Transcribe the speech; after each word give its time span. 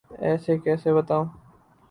ایسے 0.25 0.53
کیسے 0.63 0.89
بتاؤں؟ 0.93 1.25